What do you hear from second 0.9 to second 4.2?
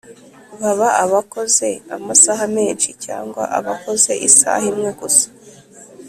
abakoze amasaha menshi cyangwa abakoze